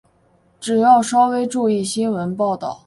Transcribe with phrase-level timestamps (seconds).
[0.59, 2.79] 只要稍微注意新闻报导